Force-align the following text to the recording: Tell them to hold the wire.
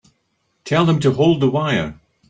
Tell 0.65 0.83
them 0.83 0.99
to 1.01 1.11
hold 1.13 1.41
the 1.41 1.51
wire. 1.51 1.99